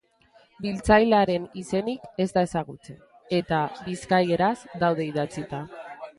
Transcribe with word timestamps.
Biltzailearen 0.65 1.45
izenik 1.63 2.07
ez 2.25 2.27
da 2.39 2.45
ezagutzen, 2.47 2.99
eta 3.41 3.61
bizkaieraz 3.85 4.57
daude 4.87 5.09
idatzita. 5.13 5.63